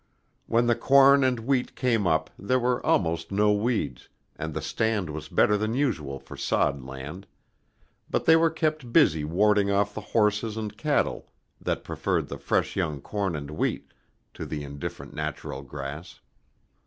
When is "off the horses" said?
9.69-10.57